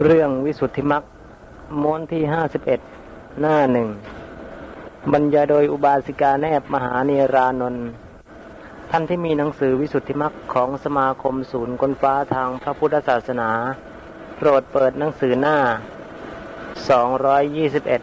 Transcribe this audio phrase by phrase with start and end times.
[0.00, 1.02] เรื่องวิสุทธิมรรค
[1.82, 2.80] ม้วนที่ห้าสิบเอ็ด
[3.40, 3.88] หน้าหนึ่ง
[5.12, 7.86] บรรยายโดยอุบาสิกาแนบมหาเนรานนท์
[8.90, 13.50] ท่านที่มีหนังสือวิสุทธิมรรคของสมาคมศูนย์คนฟ้าทางพระพุทธศาสนา
[14.36, 15.58] โปรดเปิดหนังสือหน้า
[16.88, 18.02] สองร้อยยี่สิบเอ็ด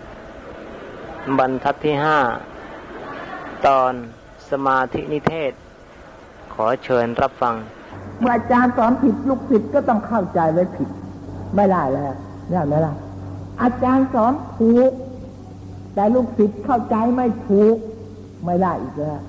[1.37, 2.19] บรรทัดที่ห้า
[3.67, 3.93] ตอน
[4.49, 5.53] สมาธินิเทศ
[6.53, 7.55] ขอเชิญรับฟัง
[8.19, 10.89] เมื่ออาจารย์สอนผิดลูกศิษย์ก็ต้องเข้าใจไว้ผิด
[11.55, 12.13] ไม่ได้แล้ว
[12.51, 12.93] ได้ไหมล่ะ
[13.61, 14.91] อาจารย์สอนถูก
[15.93, 17.75] แต่ลูกศิษย์เข้าใจไม่ถูก
[18.45, 19.21] ไม่ได้อีกแล้ว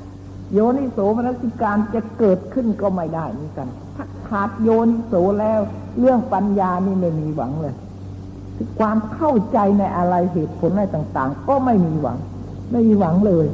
[0.53, 5.61] โยนิโสมนสิการจะเกิดขึ้นก็ไม่ได้เหมือนกันถ้าขาดโยนิโสแล้ว
[5.99, 7.75] เรื่องปัญญานี่ไม่มีหวังเลย
[8.79, 12.19] ความเข้าใจในอะไรเหตุผลอะไรต่าง ๆ ก็ไม่มีหวัง
[12.73, 13.47] ไม่มีหวังเลย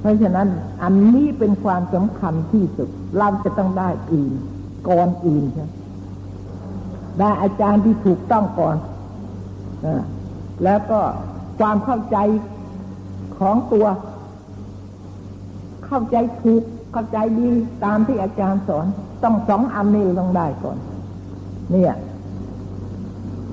[0.00, 0.48] เพราะฉะนั้น
[0.82, 2.88] อันนี้เป็นความสำคัญที่สุด
[3.18, 4.32] เราจะต้องได้อื่น
[4.88, 5.66] ก่อนอื่นใช่
[7.20, 8.76] ได้อาจารย์ที่ถูกต้องก่อน
[9.84, 9.86] อ
[10.64, 11.00] แล้วก็
[11.58, 12.16] ความเข้าใจ
[13.38, 13.86] ของตัว
[15.86, 17.48] เข้าใจถูกเข้าใจดี
[17.84, 18.86] ตามที่อาจารย์สอน
[19.22, 20.76] ต้องสองอันนี้ต้องได้ก่อน
[21.70, 21.94] เนี่ย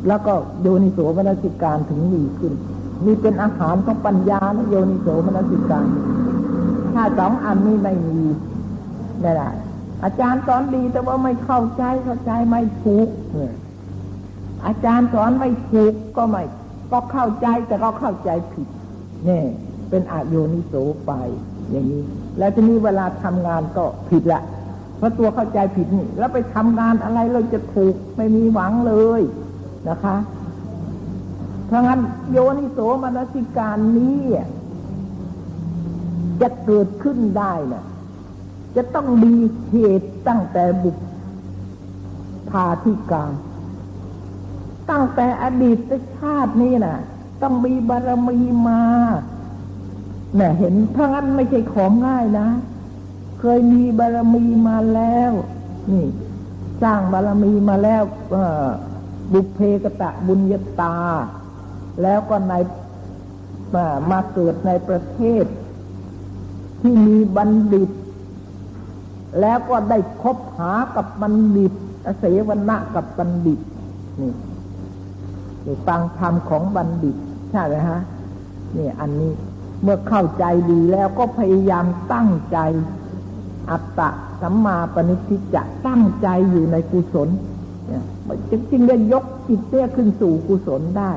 [0.07, 2.53] แล้วก็โยนิโสมนสิการถึงมีขึ้น
[3.05, 5.85] นี่เป็นอาหารของปัญญานะโยนิโสมนสิการ
[6.93, 8.19] ถ้าสองอันนี้ไม่มี
[9.21, 9.49] ไม่ได้
[10.03, 13.07] อาจารย์สอนดีแต่ว่าไม่เข้าใจเข้าใจไม่ถูก
[14.65, 16.43] อาจารย์สอนไม่ถูกก็ไม่
[16.91, 18.67] ก็เข้าใจแต่ก็เข้าใจผิด
[19.25, 19.45] เนี่ย
[19.89, 20.73] เป็นอาโยนิโส
[21.05, 21.11] ไป
[21.71, 22.03] อย่างนี้
[22.37, 24.41] แล้วทีนี้เวลาทำงานก็ผิดละ
[24.97, 29.21] เพราะตัวเข้าใจผิดนี่แล้วไปทำงานอะไรเราจะถูกไม่มีหวังเลย
[29.89, 30.15] นะคะ
[31.67, 31.99] เพราะงั้น
[32.31, 34.19] โยนิโสมนสิการนี้
[36.41, 37.83] จะเกิดขึ้นได้นะ่ะ
[38.75, 39.33] จะต้องมี
[39.71, 40.97] เหตุตั้งแต่บุค
[42.49, 43.31] พาธิการ
[44.89, 45.77] ตั้งแต่อดีต
[46.17, 46.97] ชาตินี้นะ
[47.41, 48.83] ต้องมีบารมีมา
[50.35, 52.47] เนี่ยเห็นถ้างั้นไม่ใช่ของง่ายนะ
[53.39, 55.31] เคยมีบารมีมาแล้ว
[55.91, 56.07] นี่
[56.83, 58.03] สร้างบารมีมาแล้ว
[59.33, 60.97] บุพเพกตะบุญญาตา
[62.01, 62.53] แล้วก็ใน
[64.11, 65.45] มาเกิดในประเทศ
[66.81, 67.89] ที่มีบัณฑิต
[69.39, 71.73] แล้วก็ได้คบหากับบัณฑิต
[72.19, 73.59] เสวนะกับบัณฑิต
[74.21, 74.31] นี่
[75.65, 77.15] นี่ฟังธรรมของบัณฑิต
[77.51, 77.99] ใช่ไหมฮะ
[78.77, 79.31] นี่อันนี้
[79.83, 82.57] เมื่อเข้าใจดีแล้วก็พยายามตั้งใจ
[83.71, 84.09] อัตตะ
[84.41, 87.29] สัมมาปณิทิจะตั้งใจอยู่ในกุศล
[88.49, 91.11] จริงๆได้ยกจิตเตี้ยขึ้นสู่กุศลได้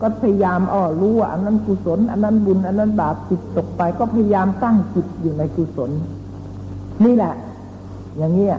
[0.00, 5.90] ก็พยายามอ๋อรู้ว่าอันนั้นกุศล อันนั้นบุญ อันนั้นบาปจิตตกไป ก็พยายามตั้งจิตอยู่ในกุศล
[7.04, 7.34] นี่แหละ
[8.16, 8.56] อย่างเงี้ย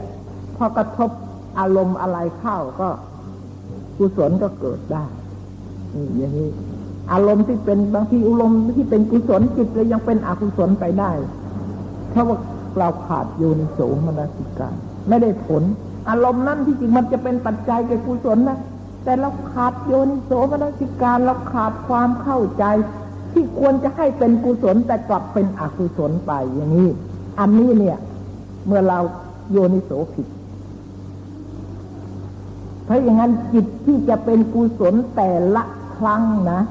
[0.57, 1.09] พอกระทบ
[1.59, 2.89] อารมณ์อะไรเข้าก็
[3.97, 5.05] กุศลก็เกิดได้
[6.17, 6.49] อย่างนี้
[7.11, 11.11] อารมณ์ที่เป็นบางทีอารมณ์ที่เป็นกุศลจิตเลยยังเป็นอกุศลไปได้
[12.09, 12.37] เพราว่า
[12.77, 14.75] เราขาดโยนิโสมนสิการ
[15.09, 15.63] ไม่ได้ผล
[16.09, 18.59] อารมณ์นั้นที่จริงมันจะเป็นปัจจัยแก่กุศลนะ
[19.03, 22.63] แต่เราขาดโยนิโสมนสิการเราขาดความเข้าใจ
[23.33, 26.89] ที่ควรจะให้เป็นกุศลแต่กลับเป็นอกุศลไปอย่างนี้
[27.39, 27.97] อันนี้เนี่ย
[28.67, 28.99] เมื่อเรา
[29.51, 30.27] โยนิโสผิด
[32.85, 35.63] เพราะอย่างนั้นจิตที่จะเป็นกุศลแต่ละ
[35.95, 36.61] ครั้งนะ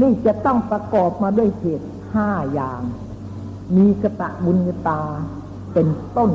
[0.00, 2.80] นี่จะต้องประกอบมาด้วยเหตุห้าอย่าง
[3.76, 5.00] มีกตะบุญญาตา
[5.74, 6.30] เป็นต้น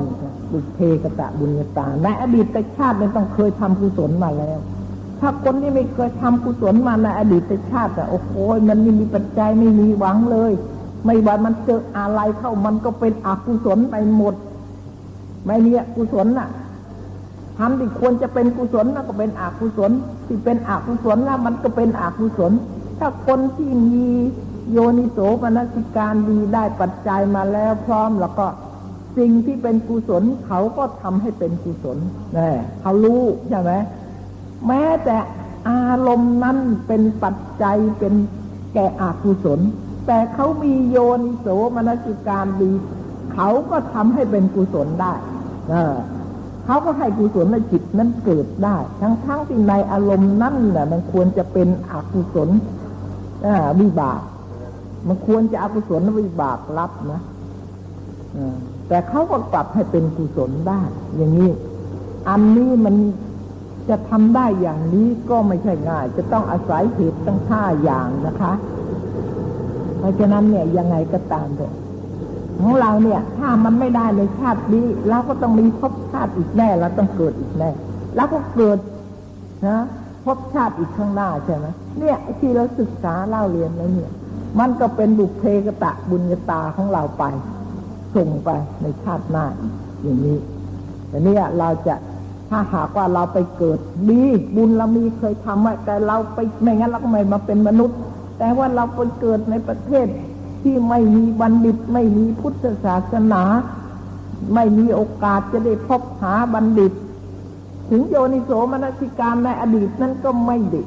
[0.51, 4.59] บุเพกตะบุญญาตาในอดีตชาติมันต้องเคยทำกุศลมาแล้ว
[5.19, 8.31] ถ้าคนที่ไม่เคยทำกุศลมาในอดีตชาติอะโอ้โห
[8.69, 10.51] มันไม่มีปัจจัยไม่มีหวังเลย
[11.05, 14.35] ไม่ว่ามันเจออะไรเข้ามันก็เป็นอกุศลไปหมด
[15.45, 16.49] ไม่มีกุศลน่ะ
[17.57, 19.91] ทำที่ควรจะเป็นกุศลน่ะก็เป็นอกุศล
[20.27, 22.51] ที่เป็นอกุศลน่ะมันก็เป็นอกุศล
[22.99, 24.07] ถ้าคนที่มี
[24.71, 28.47] โยนิโสปนสิการดีได้ปัจจัยมาแล้วพร้อมแล้วก็
[29.17, 31.97] สิ่งที่เป็นกุศลเขาก็ทำให้เป็นกุศล
[32.37, 32.49] นี่
[32.81, 33.71] เขารู้ใช่ไหม
[34.67, 35.17] แม้แต่
[35.69, 36.57] อารมณ์นั้น
[36.87, 38.13] เป็นปัจจัยเป็น
[38.73, 39.59] แก่อกุศล
[40.07, 42.71] แต่เขามีโยนิโสมนสิการดี
[43.33, 45.13] เขาก็ทำให้เป็นกุศลได้
[45.69, 45.95] เออ
[46.65, 52.49] เขาก็ให้กุศลในจิตนั้นเกิดได้ ทั้งๆทที่ในอารมณ์นั่นแหละมันควรจะเป็นอกุศล
[53.79, 54.21] วิบาก
[55.07, 57.21] มันควรจะอกุศลวิบากรับนะ
[58.87, 60.81] แต่เขาก็กลับให้เป็นกุศลได้
[61.15, 61.51] อย่างนี้
[62.29, 62.95] อันนี้มัน
[63.89, 68.53] จะทำได้อย่างนี้ก็ไม่ใช่ง่าย จะต้องอาศัยเหตุตั้งห้าอย่างนะคะ
[69.99, 71.73] เพราะฉะนั้นเนี่ยยังไงก็ตามเถอะ
[72.59, 77.69] ของเราเนี่ย ถ้ามันไม่ได้ในชาตินี้เราก็ต้องมีพบชาติอีกแน่เราต้องเกิดอีกแน่
[78.15, 78.77] แล้วก็เกิด
[79.67, 79.77] นะ
[80.25, 81.65] พบชาติอีกข้างหน้าใช่ไหม
[81.99, 84.11] เนี่ยที่เราศึกษาเล่าเรียนแล้วเนี่ย
[84.59, 87.23] มันก็เป็นบุพเพกตะบุญญาตาของเราไป
[88.15, 88.49] ส่งไป
[88.81, 89.45] ในชาติหน้า
[90.03, 90.37] อย่างนี้
[91.09, 91.95] แต่เนี่ยเราจะ
[92.49, 93.79] ถ้าหากว่าเราไปเกิด
[94.09, 94.23] ดี
[94.55, 97.97] บุญเรามีเคยทำไว้แต่เราไปไม่งั้นเราก็ไม่มาเป็นมนุษย์
[98.39, 100.07] แต่ว่าเราไปเกิดในประเทศ
[100.61, 103.43] ที่ไม่มีบัณฑิตไม่มีพุทธศาสนา
[104.55, 106.93] ไม่มีโอกาสจะได้พบหาบัณฑิต
[107.89, 110.81] ถึงโยนิโสมนสิการในอดีตนั้นก็ไม่ได้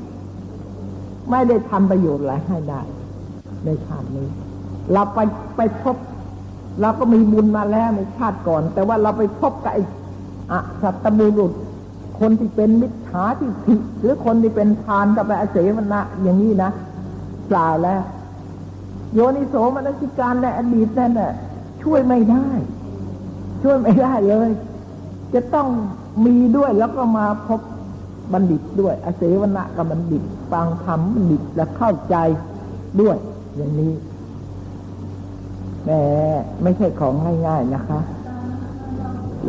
[1.31, 2.83] ไม่ได้ทำประโยชน์อะไรให้ได้
[3.65, 4.29] ในชาตินี้
[4.93, 5.19] เราไป
[5.57, 5.97] ไปพบ
[6.81, 9.83] เราก็มีบุญมาแล้วในชาติก่อน แต่ว่าเราไปพบกับไอ้
[10.51, 11.53] อสัตบุรุษ
[12.21, 16.71] คนที่เป็นมิจฉาทิฏฐิหรือคนที่เป็นทานกับไปอาเสวนะอย่างนี้นะ
[17.49, 18.03] เปล่าแล้ว
[19.15, 21.33] โยนิโสมนสิการในอดีตนั่นน่ะ
[21.83, 22.47] ช่วยไม่ได้
[23.63, 24.51] ช่วยไม่ได้เลย
[25.35, 25.69] จะต้อง
[26.27, 27.61] มีด้วยแล้วก็มาพบ
[28.33, 30.23] บัณฑิตด้วยอาเสวนะกับบัณฑิต
[30.53, 32.17] ฟังธรรมบัณฑิตและเข้าใจ
[33.01, 33.17] ด้วย
[33.57, 33.93] อย่างนี้
[35.85, 35.91] แหม
[36.63, 37.15] ไม่ใช่ของ
[37.47, 38.01] ง่ายๆนะคะ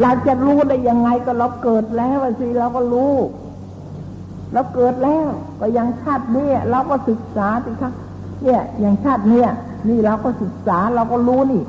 [0.02, 3.16] เราจะรู้ได้ยังไงก็เราเกิดแล้วสิเราก็รู้
[4.54, 5.28] เราเกิดแล้ว
[5.60, 7.92] ก็ยังชาตินี้เราก็ศึกษาสิคะ
[8.44, 9.50] เนี่ยอย่างชาติเนี้ย
[9.88, 11.64] นี่เราก็ศึกษาเราก็รู้นี่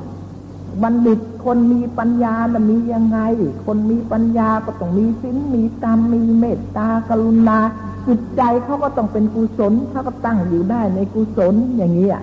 [0.82, 3.18] บัณฑิตคนมีปัญญามันมียังไง
[3.66, 7.58] คนมีปัญญาก็ต้องมีศีลมีธรรมมีเมตตากรุณา
[8.06, 12.22] จิตใจเขาก็ต้องเป็นกุศลเขาก็ตั้งอยู่ได้ในกุศลอย่างนี้อะ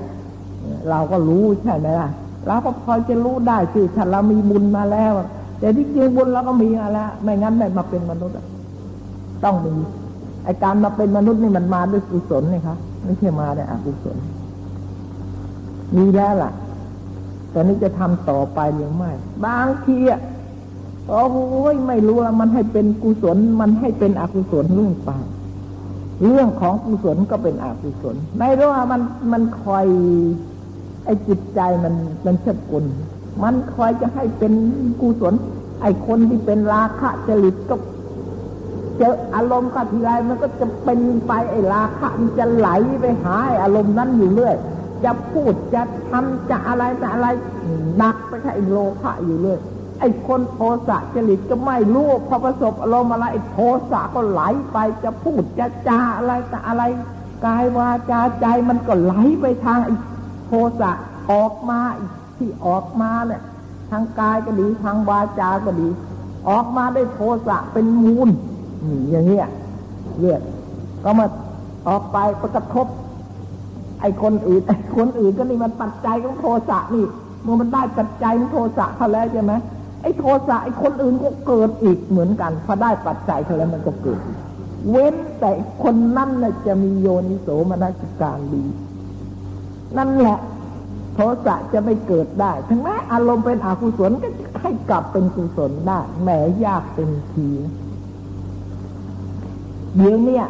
[0.89, 2.09] เราก็รู้ใช่ไหมล่ะ
[2.47, 5.13] เราก็พอจะรู้ได้สิถ้าเรามีบุญมาแล้ว
[5.59, 8.35] แต่ที่จริงบุญเราก็มีมาแล้วไม่งั้นไม่มาเป็นมนุษย์
[9.43, 9.73] ต้องมี
[10.43, 14.17] ไอการมาเป็นมนุษย์นี่มันมาด้วยกุศลนี่ครับไม่ใช่มาด้วยอกุศล
[15.95, 16.51] มีแล้วล่ะ
[17.51, 19.11] แต่นี้จะทำต่อไปหรือไม่
[19.45, 20.21] บางทีอะ
[21.09, 21.37] โอ้โห
[21.87, 25.09] ไม่รู้ละมันให้เป็นกุศล มันให้เป็นอกุศลเรื่องไป
[26.23, 29.01] เรื่องของกุศลก็เป็นอกุศลไม่รู้ว่ามัน
[29.31, 29.85] มันคอย
[31.05, 31.93] ไอ้จิตใจมัน
[32.25, 32.85] มันเชกล
[33.43, 34.53] มันคอยจะให้เป็น
[35.01, 35.33] กุศล
[35.81, 37.75] ไอ้คนที่เป็นราคะจริตก็
[38.97, 42.69] เจออารมณ์ก็ทีไรมันก็จะเป็นไปไอ้ราคะมันจะไหล
[43.01, 44.55] ไปหาอารมณ์นั้นอยู่เรื่อย
[45.05, 47.27] จะพูดจะทำจะอะไรจะอะไร
[47.97, 49.59] หนักไปแค่โลภะอยู่เลย
[49.99, 53.57] ไอ้คนโทสะจริตก็ไม่รู้พอประสบอารมณ์อะไรไอ้โท
[53.91, 56.83] สะก็ไหลไปจะพูดจะจาอะไรจะอะไร
[57.45, 59.95] กายวาจาใจมันก็ไหลไปทางไอ้
[60.47, 60.91] โทสะ
[61.31, 61.79] ออกมา
[62.37, 63.41] ที่ออกมาเนี่ย
[63.91, 65.87] ทางกายก็ดีทางวาจาก็ดี
[66.49, 68.29] ออกมาได้โทสะเป็นมูล
[69.09, 69.47] อย่างเงี้ย
[70.19, 70.41] เรียก
[71.03, 71.25] ก็มา
[71.87, 72.87] ออกไปประกระทบ
[74.01, 77.05] ไอ้คนอื่นไอ้คนอื่นก็นี่มันปัจจัยของโทสะนี่
[77.43, 79.53] เมื่อมันได้ปัจจัยของโทสะเขาแล้วใช่ไหม
[80.01, 84.19] ไอ้โทสะไอ้คนอื่นก็เกิดอีกเหมือนกันพอได้ปัจจัยเขาแล้วมันก็เกิด
[84.89, 85.51] เว้นแต่
[85.83, 88.63] คนนั่นน่ะจะมีโยนิโสมนสิการดี
[89.97, 90.39] นั่นแหละ
[91.15, 94.27] โทสะจะไม่เกิดได้ถึงแม้อารมณ์เป็นอกุศลก็
[94.61, 96.29] ให้กลับเป็นกุศลได้แหม
[96.65, 97.47] ยากเต็มที
[99.95, 100.45] เดี๋ยวเนี่ย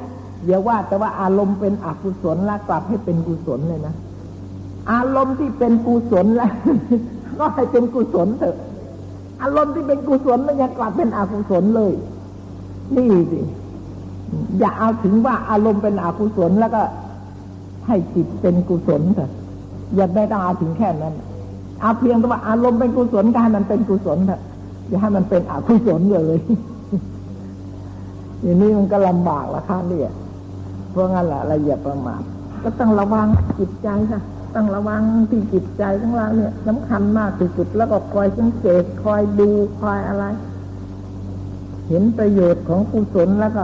[0.45, 3.95] อย่าว่าแต่ว่าอารมณ์เป็นอกุศลแล้วกลับให้เป็นกุศลเลยนะ
[4.91, 6.51] อารมณ์ที่เป็นกุศลแล้ว
[7.39, 8.55] ก็ให้เป็นกุศลเถอะ
[9.41, 11.93] อารมณ์ที่เป็นกุศลมันยังกลับเป็นอกุศลเลย
[12.95, 13.39] นี่สิ
[14.59, 16.81] อย่าเอาถึงว่าอารมณ์เป็นอกุศลแล้วก็
[17.87, 19.31] ให้จิตเป็นกุศลเถอะ
[19.95, 21.13] อย่าได้ต้องเอาถึงแค่นั้น
[21.81, 24.41] เอาเพียงแต่ว่าอารมณ์เป็นกุศลการมันเป็นกุศลเถอะ
[24.87, 26.39] อย่าให้มันเป็นอกุศลเลย
[28.41, 30.11] อย่างนี้มันก็ลำบากละค่ะเนี่ย
[30.91, 32.21] เพราะงั้นแหละเราอย่าประมาท
[32.63, 33.27] ก็ต้องระวัง
[33.59, 34.21] จิตใจค่ะ
[34.55, 39.49] ต้องระวังที่จิตใจของเราเนี่ยสำคัญมากที่สุดแล้วก็คอยสังเกตคอยดู
[39.81, 40.25] คอยอะไร
[41.87, 43.63] เห็นประโยชน์ของกุศลแล้วก็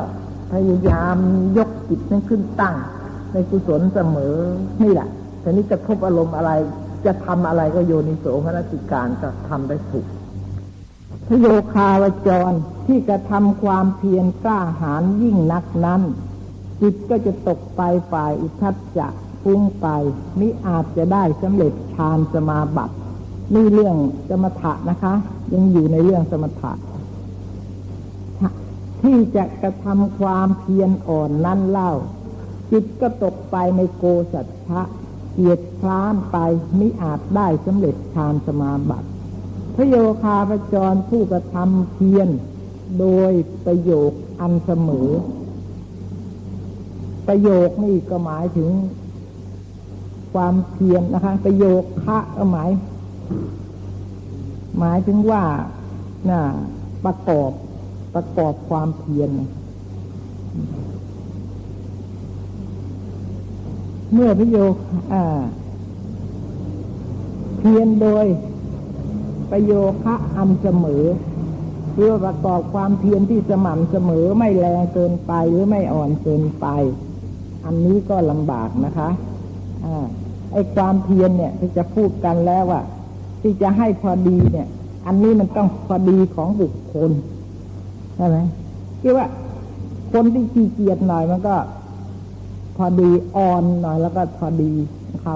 [0.54, 1.18] พยายาม
[1.58, 2.76] ยกจิตนั้นขึ้นตั้ง
[3.34, 4.36] ในกุศลเสมอ
[4.82, 5.08] นี่แหละ
[5.42, 6.52] แต่นี้จะทบอารมณ์อะไร
[7.06, 10.06] จะทำอะไรก็โยนิโสมนสิการจะทำได้ถูก
[11.28, 12.52] พโยคาวจร
[12.88, 16.02] ที่กระทำความเพียรกล้าหาญยิ่งนักนั้น
[16.82, 17.82] จิตก็จะตกไป
[18.12, 19.08] ฝ่ายอุทัศจะ
[19.44, 19.88] ฟุ้งไป
[20.40, 22.96] มิอาจจะได้สำเร็จฌานสมาบัติ
[23.54, 23.96] นี่เรื่อง
[24.30, 25.14] สมถะนะคะ
[25.54, 26.74] ยังอยู่ในเรื่องสมถะ
[29.02, 31.92] ที่จะกระทำความเพียรอ่อนนั้นเล่า
[32.72, 34.04] จิตก็ตกไปในโก
[34.34, 34.82] สัจฉะ
[35.34, 36.38] เกียดคล้านไป
[36.80, 39.08] มิอาจได้สำเร็จฌานสมาบัติ
[39.76, 42.30] พระโยคาพระจรผู้กระทำเพียร
[43.00, 43.32] โดย
[43.66, 45.10] ประโยคอันเสมอ
[47.28, 48.70] ประโยคนี่ก็หมายถึง
[50.34, 52.70] ความเพียรนะคะ ประโยคคะก็หมาย
[54.80, 55.44] หมายถึงว่า
[56.30, 56.42] น่ะ
[57.06, 57.52] ประกอบ
[58.16, 59.30] ประกอบความเพียร
[64.14, 64.58] เมื่อพิโย
[67.60, 68.26] เพียนโดย
[69.52, 71.04] ประโยคะอันเสมอ
[71.94, 76.68] เพื่อประกอบความเพียรที่สม่ำเสมอไม่แรงเกินไปหรือไม่อ่อนเกินไป
[77.68, 79.10] อันนี้ก็ลำบากนะคะ
[79.86, 80.06] อ่า
[80.52, 82.82] ไอ้ความเพียรเนี่ยที่จะพูดกันแล้วว่า
[83.42, 84.68] ที่จะให้พอดีเนี่ย
[85.06, 87.12] อันนี้มันต้องพอดีของบุคคล
[88.16, 88.38] ใช่ไหม
[89.02, 89.28] คือว่า
[90.14, 91.56] คนที่ขี้เกียจหน่อยมันก็
[92.78, 94.72] พอดีอ่อนหน่อยแล้วก็พอดี
[95.24, 95.36] เขา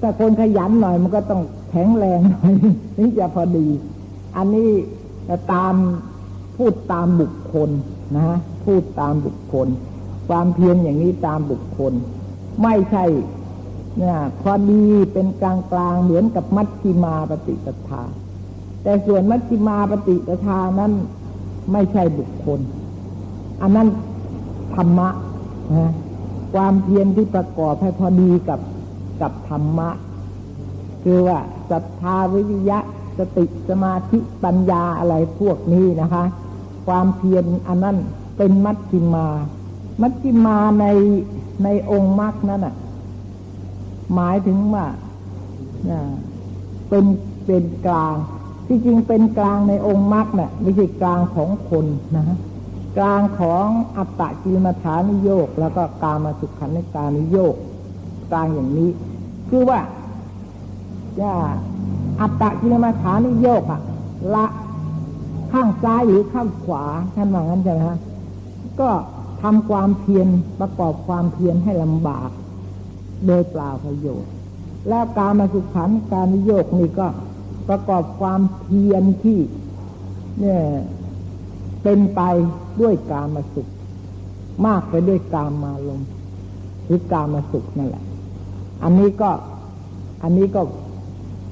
[0.00, 2.52] แต่คนขยันหน่อยมันก็ต้องแข็งแรงหน่อย
[2.98, 3.66] นี่จะพอดี
[4.36, 4.68] อันนี้
[5.52, 5.74] ตาม
[6.56, 7.70] พูดตามบุคคล
[8.16, 9.68] นะพูดตามบุคคล
[10.30, 11.92] ความเพียรอย่างนี้ตามบุคคล
[12.62, 13.04] ไม่ใช่
[13.98, 18.02] เนี่ยพอดีเป็นกลางกลางเหมือนกับมัชชิมาปฏิปทา
[18.82, 20.92] แต่ส่วนมัชชิมาปฏิปทานั้น
[21.72, 22.60] ไม่ใช่บุคคล
[23.62, 23.88] อันนั้น
[24.74, 25.08] ธรรมะ
[25.78, 25.92] นะ
[26.54, 28.60] ความเพียรที่ประกอบให้พอดีกับ
[29.20, 29.90] กับธรรมะ
[31.02, 31.38] คือว่า
[31.70, 32.78] ศรัทธาวิริยะ
[33.18, 36.24] สติสมาธิปัญญาอะไรพวกนี้นะคะ
[36.86, 37.96] ความเพียรอันนั้น
[38.36, 39.26] เป็นมัชชิมา
[40.00, 40.86] มัชชิมาใน
[41.64, 42.74] ในองค์มรรคนั้นอะ
[44.14, 44.86] หมายถึงว่า
[46.88, 47.04] เป็น
[47.46, 48.14] เป็นกลาง
[48.66, 52.38] ที่จริงเป็นกลางในองค์มรรคเนี่ยไม่ใช่กลางของคนนะ
[52.98, 53.66] กลางของ
[53.96, 57.54] อัตตกิลมฐานิโยก แล้วก็กามาสุขันในการนิโยก
[58.32, 58.90] กลางอย่างนี้
[59.48, 59.80] คือว่า
[61.20, 61.32] จะ
[62.20, 63.80] อัตตกิลมฐานิโยกอะ
[64.34, 64.46] ละ
[65.52, 66.84] ข้างซ้ายหรือข้างขวา
[67.16, 67.98] ท่านว่างั้นใช่ไหมฮะ
[68.80, 68.88] ก็
[69.42, 70.28] ทำความเพียร
[70.60, 72.30] ประกอบความเพียรให้ลำบาก
[73.26, 74.32] โดยเปล่าประโยชน์
[74.88, 77.06] แล้วการมาสุขันการนิโยกนี่ก็
[77.68, 79.38] ประกอบความเพียรที่
[80.40, 80.62] เนี่ย
[81.82, 82.20] เป็นไป
[82.80, 83.68] ด้วยการมาสุข
[84.66, 86.00] มากไปด้วยการมาลม
[86.86, 88.04] หรือการมาสุขนั่นแหละ
[88.82, 89.30] อันนี้ก็
[90.22, 90.60] อันนี้ก็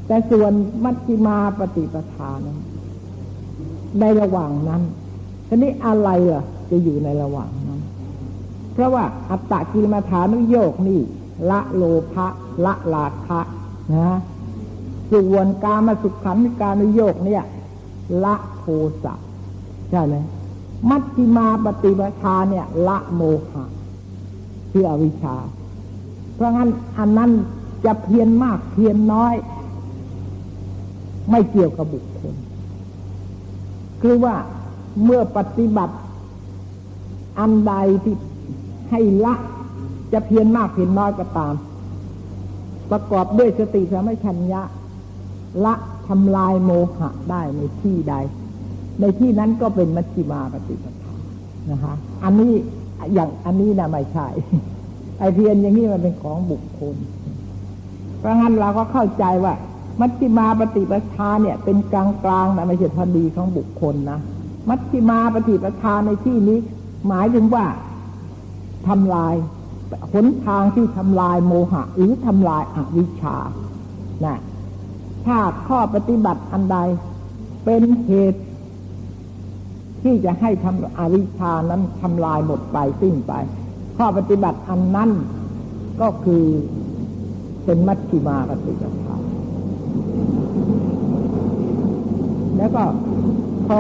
[0.07, 0.53] แต่ส่วน
[0.85, 2.59] มัชฌิมาปฏิปทานั้น
[4.01, 4.83] ในระหว่างนั้น
[5.49, 7.51] ทีนี้อะไรอะ จะอยู่ในระหว่าง
[8.79, 11.01] เพราะว่าอัตตะกิลมาฐานุโยกนี่
[11.51, 11.83] ละโล
[12.13, 12.27] ภะ
[12.65, 13.41] ละลาคะ
[13.95, 14.19] นะ
[15.11, 17.45] ส่วนกามาสุขันการนุโยกเนี่ย
[18.25, 18.65] ละโท
[19.05, 19.15] สะ
[19.91, 20.15] ใช่ไหม
[20.89, 23.65] มัชฌิมาปฏิปทาเนี่ย ละโมหะ
[24.71, 25.37] คืออวิชชา
[26.35, 27.31] เพราะงั้นอันนั้น
[27.85, 29.35] จะเพียรมากเพียรน้อย
[31.31, 32.35] ไม่เกี่ยวกับบุคคล
[34.03, 34.35] คือว่า
[35.05, 35.97] เมื่อปฏิบัติ
[37.39, 38.17] อันใดที่
[38.91, 39.35] ให้ละ
[40.13, 41.55] จะเพียรมากเพียรน้อยก็ตาม
[42.91, 44.63] ประกอบด้วยสติสมัชัญญะ
[45.65, 45.75] ละ
[46.09, 48.15] ทำลายโมหะได้ในที่ใด
[49.01, 51.15] ในที่นั้นก็เป็นมัชฌิมาปฏิปทา
[51.71, 52.53] นะคะ อันนี้
[53.15, 54.27] อย่างอันนี้นะไม่ใช่
[55.19, 56.97] ไอเพียนอย่างนี้มันเป็นของบุคคล
[58.19, 59.55] เพราะงั้นเราก็เข้าใจว่า
[60.01, 64.19] มัชฌิมาปฏิปทาเนี่ย เป็นกลางกลางนะไม่ใช่พอดีของบุคคลนะ
[64.69, 66.59] มัชฌิมาปฏิปทาในที่นี้
[67.09, 67.65] หมายถึงว่า
[68.89, 69.35] ทำลาย
[70.13, 73.37] หนทางที่ทำลายโมหะ หรือทำลายอวิชชา
[74.25, 74.39] นะ
[75.27, 76.77] ถ้าข้อปฏิบัติอันใด
[77.65, 78.43] เป็นเหตุ
[80.03, 83.33] ที่จะให้ทำอวิชานั้นทำลายหมดไปสิ้นไป
[83.97, 85.11] ข้อปฏิบัติอันนั้น
[86.01, 86.45] ก็คือ
[87.65, 89.17] เป็นมัชฌิมาปฏิปทา
[92.57, 92.83] แล้วก็
[93.67, 93.79] พอ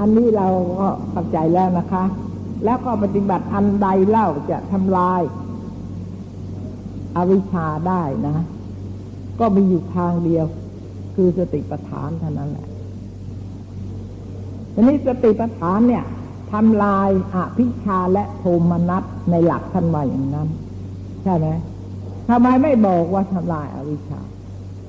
[0.00, 0.48] อันนี้เรา
[0.80, 2.04] ก็เข้าใจแล้วนะคะ
[2.64, 5.22] แล้วก็ปฏิบัติอันใดเล่าจะทำลาย
[7.16, 8.36] อวิชชาได้นะ
[9.40, 10.46] ก็มีอยู่ทางเดียว
[11.14, 12.66] คือสติปัฏฐานเท่านั้นแหละ
[14.74, 16.04] ทีนี้สติปัฏฐานเนี่ย
[16.52, 20.48] ทำลายอภิชาและโทมนัสในหลักท่านว่าอย่างนั้น
[21.22, 21.46] ใช่ไหม
[22.28, 24.20] ทำไมไม่บอกว่าทำลายอวิชชา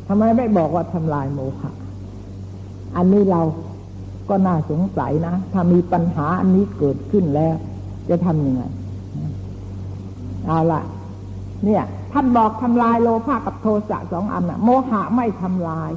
[0.07, 1.71] ทำไมไม่บอกว่าทำลายโมหะ
[2.95, 3.41] อันนี้เรา
[4.29, 7.55] ก็น่าสงสัยนะ ถ้ามีปัญหาอันนี้เกิดขึ้นแล้ว
[8.09, 8.63] จะทำยังไง
[10.45, 10.81] เอาละ
[11.65, 11.83] เนี่ย
[12.13, 15.91] ท่านบอกทำลายโลภะกับโทสะสองอันนะโมหะไม่ทำลาย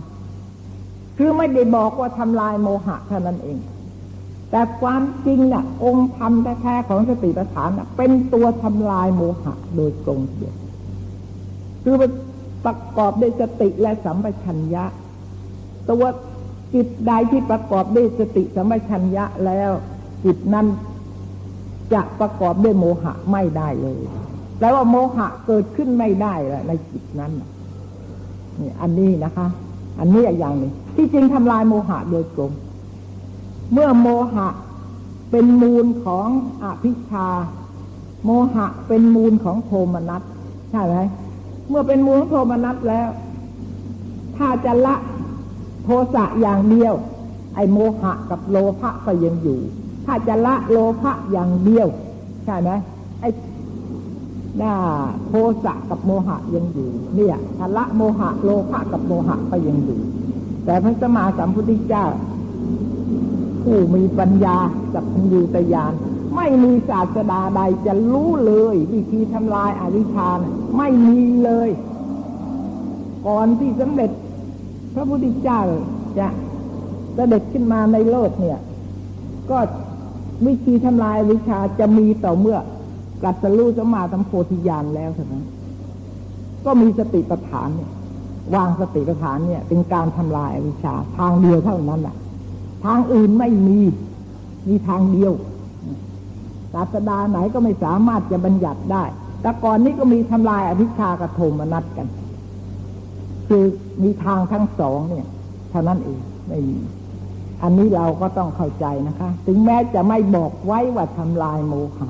[1.19, 3.59] คือไม่ได้บอกว่าทำลายโมหะเท่านั้นเอง
[4.51, 10.55] แต่ความจริงน่ะ องค์ธรรมแท้ๆของสติปัฏฐานน่ะ เป็นตัวทำลายโมหะโดยตรงเดียว
[11.85, 11.97] คือ
[12.65, 14.85] ประกอบด้วยสติและสัมปชัญญะ
[15.91, 16.05] ตัว
[16.75, 19.71] จิตใดที่ประกอบด้วยสติสัมปชัญญะแล้ว
[20.25, 20.67] จิตนั้น
[21.93, 24.01] จะประกอบด้วยโมหะไม่ได้เลย
[24.59, 27.33] แปลว่าโมหะเกิดขึ้นไม่ได้ละในจิตนั้น
[28.61, 29.47] นี่อันนี้นะคะ
[29.99, 32.53] อันนี้อย่างหนึ่งที่จริงทำลายโมหะโดยตรง
[33.73, 34.49] เมื่อโมหะ
[35.31, 36.29] เป็นมูลของ
[36.63, 37.29] อภิชา
[38.25, 40.23] โมหะเป็นมูลของโทมนัส
[40.71, 40.97] ใช่ไหม
[41.69, 43.09] เมื่อเป็นมูลของโทมนัสแล้ว
[44.37, 44.95] ถ้าจะละ
[45.85, 46.95] โทสะอย่างเดียว
[47.55, 49.59] ไอ้โมหะกับโลภะก็ยังอยู่
[50.07, 51.89] ถ้าจะละโลภะอย่างเดียว
[52.45, 52.71] ใช่ไหม
[53.21, 53.29] ไอ้
[54.59, 54.75] หน้า
[55.27, 55.33] โท
[55.65, 59.99] สะกับโมหะยังอยู่ เนี่ยถ้าละโมหะโลภะกับโมหะก็ยังอยู่
[60.65, 62.07] แต่พระสมมาสัมพุทธเจ้า
[63.63, 64.57] ผู้มีปัญญา
[64.95, 65.93] กับพัญญูตยาน
[66.37, 70.39] ไม่มีศาสดาใดจะรู้เลย วิธีทำลายอาวิชชาน
[70.77, 71.71] ไม่มีเลย
[73.27, 74.11] ก่อนที่สำเร็จ
[74.95, 75.61] พระพุทธเจ้า
[76.19, 76.29] จะ
[77.15, 78.59] เสด็จขึ้นมาในโลกเนี่ย
[79.51, 79.59] ก็
[80.47, 82.59] วิธีทำลายวิชาจะมีต่อเมื่อ
[83.23, 85.45] กัตสรู้สมมาธรรมโพธิญาณแล้วเท่านั้น
[86.65, 87.91] ก็มีสติปัฏฐานเนี่ย
[88.55, 92.17] วางสติปัฏฐานเนี่ย เป็นการทำลายวิชาทางเดียวเท่านั้นแหละ
[92.85, 93.81] ทางอื่นไม่มี
[94.69, 95.33] มีทางเดียว
[96.73, 99.05] ศาสดาไหนก็ไม่สามารถจะบัญญัติได้
[99.43, 102.07] แต่ก่อนนี้ก็มีทำลายอภิชากระโทมนัดกัน
[103.55, 103.67] คือ
[104.03, 105.27] มีทางทั้งสองเนี่ย
[105.71, 106.79] เท่านั้นเองไม่มี
[107.63, 112.09] อันนี้เราก็ต้องเข้าใจนะคะ ถึงแม้จะไม่บอกไว้ว่าทำลายโมหะ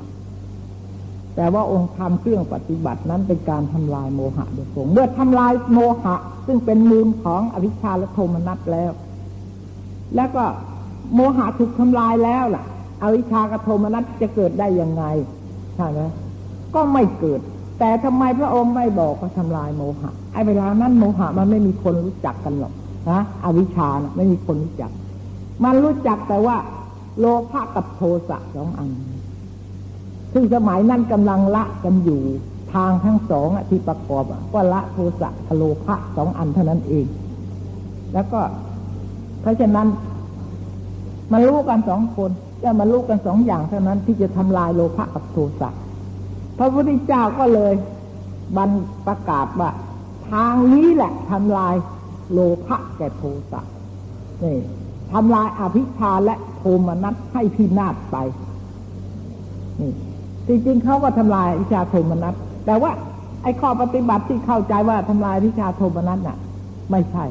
[1.35, 8.91] แต่ว่าองค์ธรรมเครื่องปฏิบัตินั้นเป็นการทำลายโมหะโดยตรงเมื่อทำลายโมหะ ซึ่งเป็นมูลของอภิชาและโทมนัสแล้ว
[10.15, 10.43] แล้วก็
[11.13, 12.63] โมหะถูกทำลายแล้วล่ะ
[13.03, 15.03] อวิชากระโทมนัสจะเกิดได้ยังไง
[15.75, 16.01] ใช่ไหม
[16.75, 17.41] ก็ไม่เกิด
[17.79, 22.73] แต่ทำไมพระองค์ไม่บอกว่าทำลายโมหะ ไอ้เวลานั้นโมหะมันไม่มีคนรู้จักกันหรอก
[23.09, 24.91] นะอวิชานะไม่มีคนรู้จัก
[25.63, 26.57] มันรู้จักแต่ว่า
[27.19, 28.89] โลภะกับโทสะสองอัน
[30.33, 32.21] ซึ่งสมัยนั้นกำลังละกันอยู่
[32.73, 37.05] ทางทั้งสองที่ประกอบก็ละโทสะกับโลภะสองอันเท่านั้นเอง
[38.13, 38.41] แล้วก็
[39.41, 39.87] เพราะฉะนั้น
[41.31, 42.29] มันรู้กันสองคน
[42.63, 45.69] จะมันรู้กันสองอย่างเท่านั้นที่จะทำลายโลภะกับโทสะ
[46.57, 47.73] พระพุทธเจ้าก็เลย
[48.57, 48.69] บัน
[49.07, 49.69] ประกาศว่า
[50.29, 51.75] ทางนี้แหละทำลาย
[52.31, 53.61] โลภะแก่โทสะ
[54.43, 54.57] นี่
[55.13, 58.17] ทำลายอภิชาและโทมนัสให้พินาศไป
[59.79, 59.91] นี่
[60.47, 62.33] จริงๆเขาก็ทำลายวิชาโทมนัส
[62.65, 62.91] แต่ว่า
[63.43, 66.37] ไอ้ข้อปฏิบัติที่เข้าใจว่าทำลายวิชาโทมนัสน่ะ
[66.91, 67.25] ไม่ใช่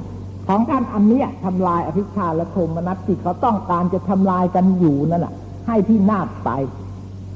[0.49, 5.35] ของท่านอันเนี้ยทำลายอภิชาและโทมนัสที่เขาต้องการจะทำลายกันอยู่นั่นแหละ
[5.67, 6.51] ให้พินาศไป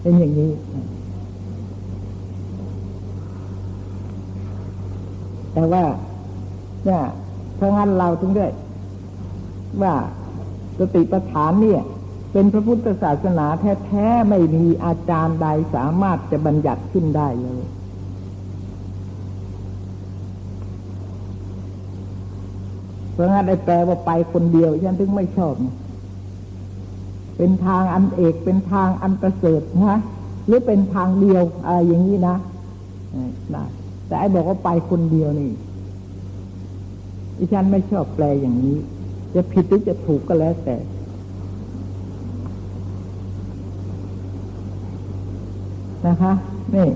[0.02, 0.50] เป็นอย่างนี้
[5.56, 5.84] แต่ว่า
[6.84, 7.02] เนี่ย
[7.56, 8.46] เพราะงั้นเราถึงได้
[9.82, 9.94] ว่า
[10.78, 11.82] สติปัฏฐานเนี่ย
[12.32, 13.46] เป็นพระพุทธศาสนา
[13.86, 17.62] แท้ๆไม่มีอาจารย์ใดสามารถจะบัญญัติขึ้นได้เลย
[23.12, 25.54] เพราะงั้นไอ้แปลว่าไปคนเดียวฉันถึงไม่ชอบ
[27.36, 29.98] เป็นทางอันเอกเป็นทางอันประเสริฐนะ
[30.46, 32.36] หรือเป็นทางเดียวอะไรอย่างนี้นะ
[33.56, 33.66] นะ
[34.06, 35.52] แต่ไอ้บอกว่าไปคนเดียวนี่
[37.38, 38.76] ดิฉันไม่ชอบแปลอย่างนี้
[39.34, 40.76] จะผิดหรือจะถูกก็แล้วแต่
[46.06, 46.32] นะคะ
[46.74, 46.88] นี่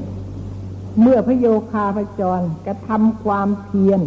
[1.01, 4.01] เมื่อพระโยคาพจรกระทำความเพียร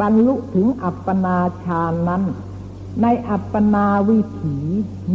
[0.00, 2.22] บรรลุถึงอัปปนาฌานนั้น
[3.02, 4.58] ในอัปปนาวิถี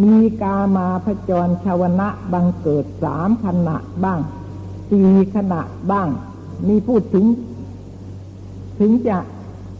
[0.02, 4.20] มีกามาพจรชาวนะบังเกิดสามขณะบ้าง
[4.90, 6.08] สี่ขณะบ้าง
[6.68, 7.26] มีพูดถึง
[8.80, 9.18] ถึงจะ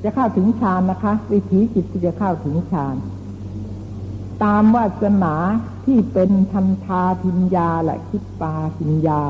[0.04, 2.96] จะเข้าถึงฌานนะคะ วิถีจิตที่จะเข้าถึงฌาน
[4.44, 5.36] ตามวาสนา
[5.86, 9.22] ที่เป็นทันทาพิญญาและคิดปาพิญญา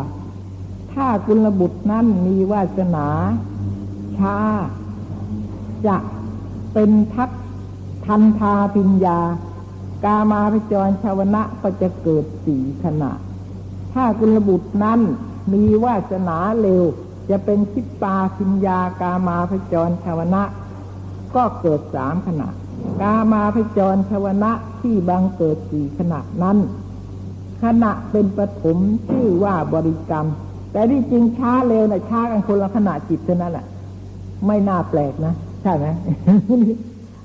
[0.91, 3.07] ถ้ากุลบุตรนั้นมีวาสนา
[4.17, 4.37] ช้า
[5.87, 5.97] จะ
[6.73, 7.29] เป็นทัก
[8.05, 9.19] ทันทาพิญญา
[10.05, 13.11] กามาพจรชาวนะก็จะเกิดสี่ขณะ
[13.93, 14.99] ถ้ากุลบุตรนั้น
[15.53, 16.83] มีวาสนาเร็ว
[17.29, 20.43] จะเป็นคิดปาพิญญากามาพจรชาวนะ
[21.35, 22.47] ก็เกิดสามขณะ
[23.01, 26.57] กามาพจรชาวนะที่บังเกิดสี่ขณะนั้น
[27.63, 30.27] ขณะเป็นปฐมชื่อว่าบริกรรม
[30.71, 33.65] แต่ที่จริงช้าเร็วนะช้ากันคนละขณะจิตเท่านั้นแหละ
[34.47, 35.85] ไม่น่าแปลกนะ ใช่ไหม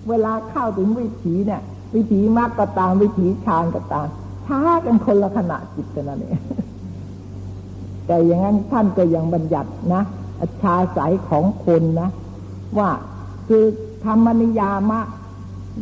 [0.09, 1.63] เวลาเข้าถึงวิถีเนี่ย
[1.95, 4.07] วิถีมรรคก็ตามวิถีฌานก็ตาม
[4.47, 6.41] ช้ากันคนละขณะจิตเท่านั้นเอง
[8.07, 10.03] แต่อย่างนั้นท่านก็ยังบัญญัตินะ
[10.63, 12.09] ชาสายของคนนะ
[12.79, 12.91] ว่า
[13.49, 13.65] คือ
[14.05, 15.01] ธรรมนิยามะ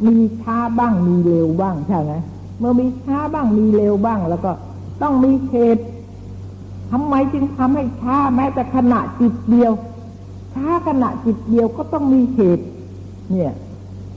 [0.06, 2.12] มีช้าบ้างมีเร็วบ้างใช่ไหม
[2.58, 4.52] เมื่อมีช้าบ้างมีเร็วบ้าง แล้วก็
[5.02, 5.84] ต้องมีเหตุ
[6.90, 9.72] ทำไมจึงทำให้ช้าแม้แต่ขณะจิตเดียว
[10.54, 12.66] ช้าขณะจิตเดียวก็ต้องมีเหตุ
[13.30, 13.52] เนี่ย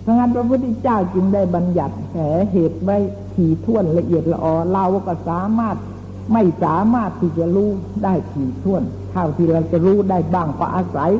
[0.01, 2.15] เพราะงั้นพระพุทธเจ้าจึงได้บัญญัติแผ
[2.51, 2.97] เหตุไว้
[3.33, 5.77] ถี่ถ้วนละเอียดละออเราก็สามารถ
[6.33, 7.69] ไม่สามารถที่จะรู้
[8.03, 11.11] ได้ถี่ถ้วน เท่าที่เราจะรู้ได้บ้างก็อาศัย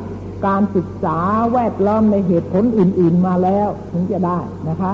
[0.46, 1.18] การศึกษา
[1.52, 4.92] แวดล้อมในเหตุผลอื่น ๆมาแล้ว ถึงจะได้นะคะ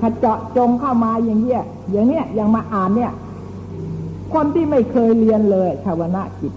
[0.00, 3.12] ถ้าเจาะจงเข้ามาอย่างเงี้ยอย่างเนี้ยอย่างมาอ่านเนี่ย
[4.34, 6.52] คนที่ไม่เคยเรียนเลยชาวนาจิต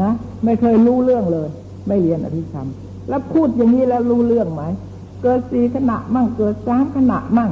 [0.00, 0.12] นะ
[0.44, 1.48] ไม่เคยรู้เรื่องเลย
[1.88, 2.68] ไม่เรียนอภิธรรม
[3.08, 4.62] แล้วพูดอย่างนี้แล้วรู้เรื่องไหม
[5.22, 7.50] เกิดสี่ขณะมั่งเกิดสามขณะมั่ง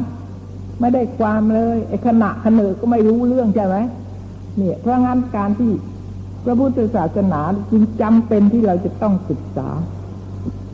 [0.80, 3.76] ไม่ได้ความเลยไอ้ขณะขณะก็ไม่รู้เรื่องใช่ไหม
[4.56, 5.72] เนี่ยเพราะงั้นการที่
[6.44, 7.40] พระพุทธศาสนา
[7.70, 9.68] จึงจำเป็นที่เราจะต้องศึกษา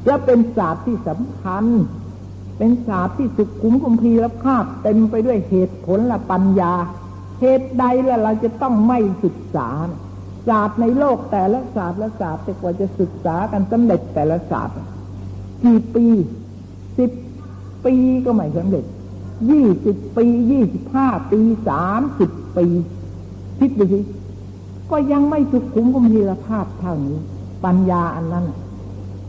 [0.07, 1.65] และเป็นศาสตร์ที่สำคัญ
[2.59, 6.73] เป็นศาสตร์ที่สุขุมคุมพีและภาพเต็มไปด้วยเหตุผลและปัญญา
[7.41, 9.69] เหตุใดและเราจะต้องไม่ศึกษา
[10.49, 14.77] ศาสตร์ในโลกแต่ละศาสตร์ละศาสตร์แต่กว่าจะศึกษากันสำเร็จแต่ละศาสตร์
[15.65, 16.07] กี่ปี
[16.99, 17.11] สิบ
[17.85, 18.85] ปีก็ไม่สำเร็จ
[19.51, 22.67] ยี่สิบปียี่สิบห้าปีสามสิบปี
[23.61, 24.01] คิดดูสิ
[24.91, 27.19] ก็ยังไม่สุขุมกุมพีรภาพเท่านี้
[27.65, 28.47] ปัญญาอันนั้น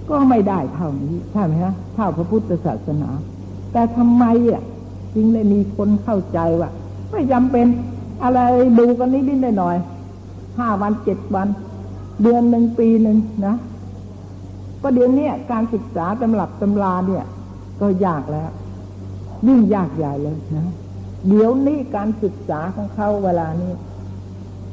[0.10, 3.10] ก็ไม่ได้เท่านี้ใช่ไหมฮะเท่าพระพุทธศาสนา
[3.72, 4.64] แต่ทำไมอะ
[5.16, 6.70] จึงได้มีคนเข้าใจว่า
[7.12, 7.66] ไม่จำเป็น
[8.24, 8.40] อะไร
[8.80, 9.76] ดูกันนิดนิดหน่อย
[10.58, 11.48] ห้าวันเจ็ดวัน
[12.22, 13.56] เดือนหนึ่งปีหนึ่งนะ
[14.82, 17.26] ก็เดี๋ยวนี้การศึกษาตำหลับตำราเนี่ย
[17.82, 18.50] ก็ยากแล้ว
[19.48, 20.74] ยิ่งยากใหญ่เลยนะ
[21.28, 23.72] เดี๋ยวนี้การศึกษาของเขาเวลานี้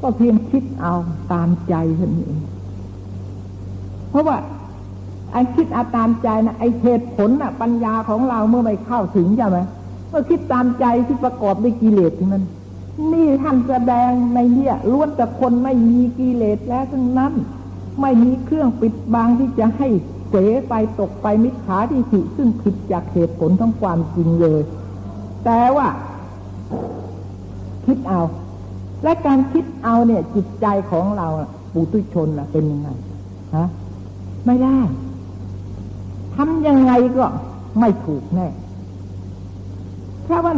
[0.01, 0.93] ก็เพียงคิดเอา
[1.31, 2.41] ตามใจเท่านั้เอง
[4.09, 4.37] เพราะว่า
[5.31, 9.59] ไอ้คิดเอาตามใจนะไอ้เหตุผลน่ะปัญญาของเราเมื่อไม่เข้าถึงใช่ไหม
[10.09, 12.45] เมื่อคิดตามใจที่ประกอบด้วยกิเลสทั้งนั้น
[13.13, 17.33] นี่ท่านแสดงในเนี่ยล้วนแต่คนไม่มีกิเลสแล้วทั้งนั้น
[18.01, 19.89] ไม่มีเครื่องปิดบังที่จะให้
[20.29, 20.35] เส
[20.69, 24.61] ไปตกไปมิจฉาทิฏฐิซึ่งผิดจากเหตุผลทั้งความจริงเลย
[25.45, 25.87] แต่ว่า
[27.85, 28.21] คิดเอา
[29.03, 31.27] และการคิดเอาเนี่ยจิตใจของเรา
[31.73, 32.89] ปุถุชนเป็นยังไง
[33.55, 33.67] ฮะ
[34.45, 34.77] ไม่ได้
[36.35, 37.25] ทำยังไงก็
[37.79, 38.47] ไม่ถูกแน่
[40.23, 40.53] เพราะว่า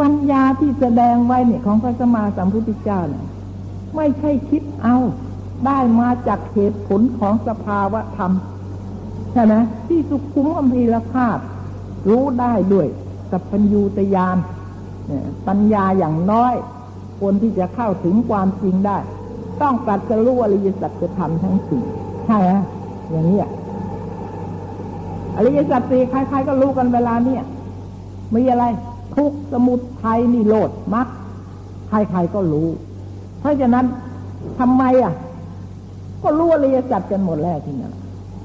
[0.00, 3.26] ปัญญาที่แสดงไว้เนี่ยของพระสมมาสัมพุทธเจ้าเนี่ย
[3.96, 4.96] ไม่ใช่คิดเอา
[5.66, 8.32] ได้มาจากเหตุผลของสภาวะธรรม
[9.32, 9.54] ใช่ไหม
[9.88, 11.38] ที่สุขุมอมพีรภาพ
[12.08, 12.86] รู้ได้ด้วย
[13.30, 14.36] สัพพัญญูตยาน
[15.48, 16.54] ปัญญาอย่างน้อย
[17.18, 18.98] ควรที่จะเข้าถึงความจริงได้
[19.62, 21.84] ต้องกัดจะรู้อริยสัจธรรมทั้งสี่
[22.26, 22.50] ใช่ไหม
[23.10, 23.38] อย่างนี้
[25.36, 27.42] อริยสัจสี่ใครๆก็รู้กันเวลาเนี่ย
[28.34, 28.64] มีอะไร
[29.16, 31.06] ทุกสมุทัยนิโรธมรรค
[31.88, 32.68] ใครๆก็รู้
[33.40, 33.86] เพราะฉะนั้น
[34.58, 35.12] ทำไมอะ
[36.22, 37.88] ก็รู้อริยสัจกันหมดแล้วทีนี้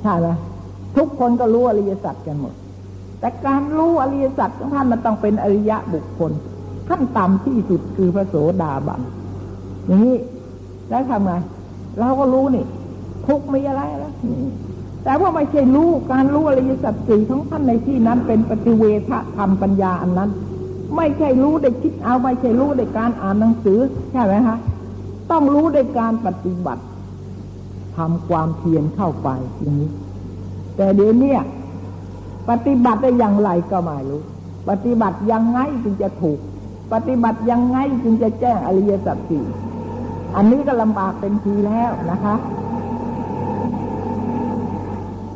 [0.01, 0.27] ใช่ไหม
[0.97, 2.53] ทุกคนก็รู้อริยสัจกันหมด
[3.19, 6.31] แต่การรู้อริยสัจของท่านมันต้องเป็นอริยะบุคคล
[6.89, 9.01] ขั้นต่ำที่สุดคือพระโสดาบัน
[9.85, 10.17] อย่างนี้
[10.89, 11.31] แล้วทำไง
[11.99, 12.65] เราก็รู้นี่
[13.27, 14.13] ทุกไมีอะไรแล้ว
[15.03, 20.29] แต่ว่าไม่ใช่รู้การรู้อริยสัจสี่ของท่านในที่นั้นเป็นปฏิเวทธรรมปัญญาอันนั้น
[20.95, 23.79] ไม่ใช่รู้ได้คิดเอาไม่ใช่รู้ได้การอ่านหนังสือ
[24.11, 24.57] ใช่ไหมฮะ
[25.31, 26.83] ต้องรู้ได้การปฏิบัติ
[27.97, 29.29] ทำความเพียรเข้าไป
[29.61, 29.91] อย่างนี้
[30.75, 31.35] แต่เดี๋ยวนี้
[32.49, 34.21] ปฏิบัติได้อย่างไรก็ไม่รู้
[34.69, 36.39] ปฏิบัติยังไงจึงจะถูก
[36.93, 39.45] ปฏิบัติยังไงจึงจะแจ้งอริยสัจสี่
[40.36, 42.36] อันนี้ก็ลำบากเป็นทีแล้วนะคะ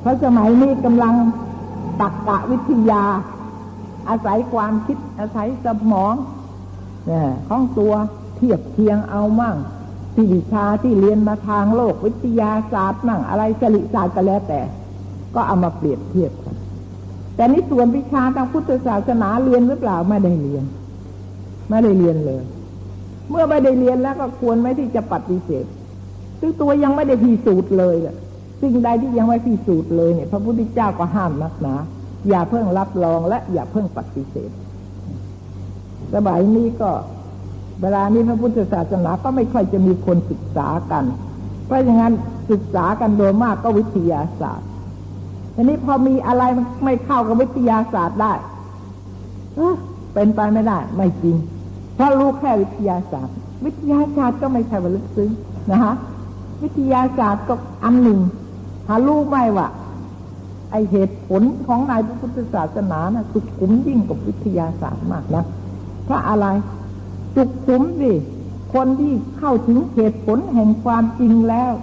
[0.01, 1.13] เพราะสมัยนี้กำลัง
[2.01, 3.03] ตักกะวิทยา
[4.09, 6.13] อาศัยความคิดอาศัยสมอง
[7.07, 7.93] เนี่ยของตัว
[8.35, 9.55] เทียบเทียงเอามั่ง
[10.13, 14.61] ที่วิชาที่เรียนมาทางโลกวิทยาศาสตร์มั่งอะไรสลิศาสตร์ก็แล้วแต่
[15.35, 16.55] ก็เอามาเปรียบเทียบกัน
[17.35, 20.63] แต่นี่ส่วนวิชาทางพุทธศาสนาเรียนหรือเปล่าไม่ได้เรียน
[21.69, 22.43] ไม่ได้เรียนเลย
[23.29, 25.65] เมื่อไม่ได้เรียนแล้วก็ควรไม่ที่จะปฏิเสธ
[26.39, 28.15] ซึ่งตัวยังไม่ได้พิสูจน์เลยแหละ
[28.61, 31.75] สิ่งใดที่ยังไม่พิสูจน์เลยเนี่ย พระพุทธเจ้าก็ห้ามนักหนา
[32.29, 34.51] อย่าเพิ่งรับรองและอย่าเพิ่งปฏิเสธ
[36.13, 36.89] สมัยนี้ก็
[37.81, 41.03] เวลานี้พระพุทธศาสนาก็ไม่ค่อยจะมีคนศึกษากัน
[41.65, 42.13] เพราะอย่างนั้น
[42.51, 44.67] ศึกษากันโดยมากก็วิทยาศาสตร์
[45.55, 46.43] ทีนี้พอมีอะไร
[46.83, 48.33] ไม่เข้ากับวิทยาศาสตร์ได้
[50.13, 51.35] เป็นไปไม่ได้ ไม่จริง
[51.97, 55.29] เพราะรู้แค่วิทยาศาสตร์ วิทยาศาสตร์ก็ไม่ใช่ว่าลึกซึ้ง
[55.71, 55.93] นะฮะ
[56.63, 58.19] วิทยาศาสตร์ก็อันหนึ่ง
[58.87, 59.67] หารู้ไหมว่า
[60.71, 65.43] ไอเหตุผลของนายพระพุทธศาสนานะ่ะสุขุมยิ่งกว่าวิทยาศาสตร์มากนะ
[66.05, 66.45] เพราะอะไร
[67.35, 68.11] สุขุมสิ
[68.73, 71.73] คนที่เข้าถึงเหตุผลแห่งความจริงแล้ว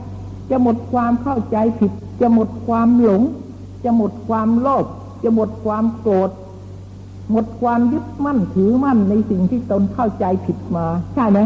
[0.51, 3.23] จะหมดความเข้าใจผิด จะหมดความหลง
[3.85, 4.85] จะหมดความโลภ
[5.23, 6.31] จะหมดความโกรธ
[7.31, 11.39] หมดความยึดมั่นถือมั่นในสิ่งที่ตนเข้าใจผิดมา ใช่ไหม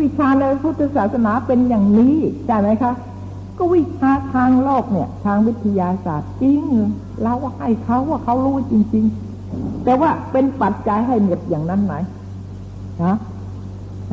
[0.00, 2.92] วิชาในพุทธศาสนาเป็นอย่างนี้ ใช่ไหมคะ
[3.58, 6.62] ก็วิชาทางโลกเนี่ย ทางวิทยาศาสตร์จริง
[7.22, 9.04] เราให้เขาว่าเขารู้จริง
[9.44, 11.94] ๆ แต่ว่าเป็นปัจจัยให้หมดอย่างนั้นไหม
[13.04, 13.16] นะ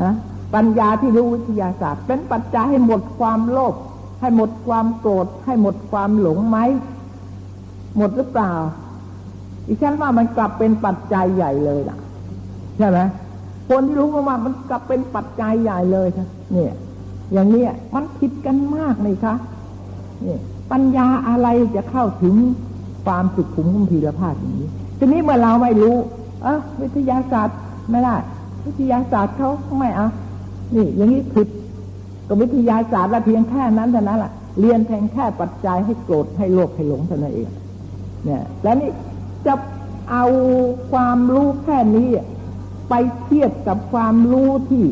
[0.01, 0.13] นะ
[0.55, 3.73] ปัญญาที่รู้วิทยาศาสตร์ เป็นปัจจัยให้หมดความโลภ
[4.21, 6.57] ให้หมดความโกรธให้หมดความหลงไหม
[7.97, 8.53] หมดหรือเปล่า
[9.67, 11.97] ดิฉันว่ามันกลับเป็นปัจจัยใหญ่เลยล่ะ
[12.77, 12.99] ใช่ไหม
[13.69, 16.73] คนที่รู้มากๆมันกลับเป็นปัจจัยใหญ่เลยค่ะเนี่ย
[17.33, 19.35] อย่างเนี้ยมันผิดกันมากเลยคะ
[20.25, 20.37] นี่
[20.71, 22.35] ปัญญาอะไรจะเข้าถึง
[23.05, 25.95] ความสุขขุมคุมพีรภาพอย่างนี้ทีนี้เมื่อเราไม่รู้
[26.43, 27.57] เออวิทยาศาสตร์
[27.91, 28.15] ไม่ได้
[28.65, 29.49] วิทยาศาสตร์เขา
[29.79, 30.07] ไม่เอา
[30.75, 31.47] นี่ อย่างนี้ผิด
[32.27, 37.49] ก็วิทยาศาสตร์ละเพียงแค่นั้นเท่านั้นแหละเรียนเพียงแค่ปัจจัยให้โกรธให้โลภให้หลงเท่านั้นเอง
[38.25, 38.91] เนี่ย แล้วนี่
[39.45, 39.53] จะ
[40.11, 40.25] เอา
[40.91, 42.09] ความรู้แค่นี้
[42.89, 44.85] ไปเทียบกับความรู้ที่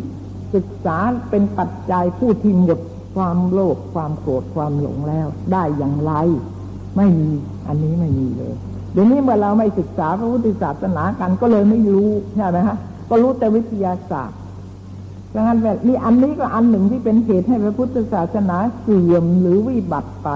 [0.53, 0.97] ศึกษา
[1.29, 2.79] เป็นปัจจัยผู้ที่หมด
[3.15, 6.11] ความโลภความโกรธความหลงแล้ว ได้อย่างไร
[6.97, 7.29] ไม่มี
[7.67, 8.53] อันนี้ไม่มีเลย
[8.93, 12.77] เดี๋ยวนี้เมื่อเราไม่ศึกษาพระพุทธศาสนากันก็เลยไม่รู้ใช่ไหมฮะ
[13.09, 14.37] ก็รู้แต่วิทยาศาสตร์
[15.33, 20.29] ดังนั้นแบบนี่อันนี้ก็อันหนึ่งที่เป็นเหตุให้พระพุทธศาสนาเสื่อมหรือวิบัติไป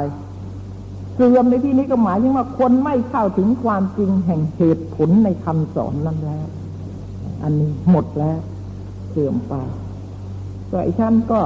[1.15, 6.47] เสื่อมในที่นี้ก็หมายถึงว่าคนไม่เข้าถึงความจริงแห่งเหตุผลในคำสอนนั้นแล้ว
[7.43, 8.39] อันนี้หมดแล้ว
[9.11, 9.53] เสื่อมไป
[10.71, 11.41] ก็ไอ้ท่านก็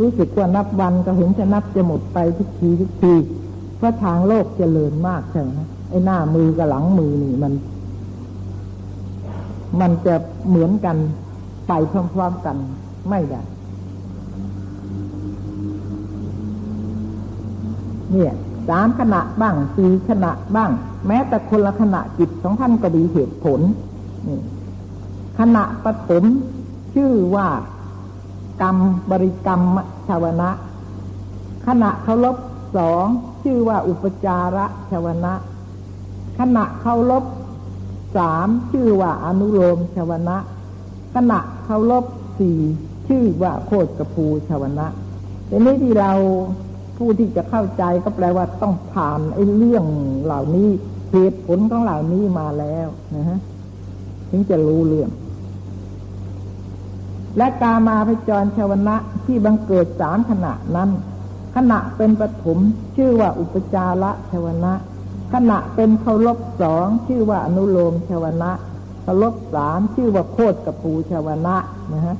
[0.00, 3.14] รู้สึกว่านับวันก็เห็นจะนับจะหมดไปทุกทีทุกที
[3.76, 5.50] เพราะทางโลกเจริญมากใช่ไหม
[5.90, 7.52] ไอ้หน้ามือกับหลังมือนี่มัน
[9.80, 10.14] มันจะ
[10.48, 10.96] เหมือนกัน
[11.68, 11.72] ไป
[12.14, 12.56] พร้อมๆกัน
[13.10, 13.42] ไม่ได้
[18.12, 18.34] เนี่ย
[18.68, 20.70] สามขณะบ้างสี่ขณะบ้าง
[21.06, 23.60] แม้แต่คนละขณะจิตของท่านก็ดีเหตุผล
[24.26, 24.40] นี่
[25.38, 26.24] ขณะปฐม
[26.94, 27.46] ชื่อว่า
[28.62, 28.76] กรรม
[29.10, 29.60] บริกรรม
[30.08, 30.50] ชาวนะ
[31.66, 32.36] ขณะเคารพ
[32.76, 33.06] สอง
[33.42, 35.34] ชื่อว่าอุปจาระชาวนะ
[36.38, 37.24] ขณะเคารพ
[38.16, 40.36] สามชื่อว่าอนุโลมชาวนะ
[41.14, 42.04] ขณะเคารพ
[42.38, 42.58] สี่
[43.08, 44.86] ชื่อว่าโคตรกภูชาวนะ
[45.48, 46.12] ทีนี้ที่เรา
[46.96, 49.84] ผู้ที่จะเข้าใจก็แปลว่าต้องผ่านไอ้เรื่อง
[50.24, 50.68] เหล่านี้
[51.12, 53.38] เหตุผลของเหล่านี้มาแล้วนะฮะ
[54.30, 55.10] ถึงจะรู้เรื่อง
[57.36, 60.90] และกามาพจรชาวนะที่บังเกิดสามขณะนั้น
[61.56, 62.58] ขณะเป็นปฐม
[62.96, 64.74] ชื่อว่าอุปจาระชวนะ
[65.34, 68.52] ขณะเป็นเคารพสองชื่อว่าอนุโลมชวนะ
[69.02, 71.56] เคารพสามชื่อว่าโคตรกปูชวนะ
[71.92, 72.16] นะฮะ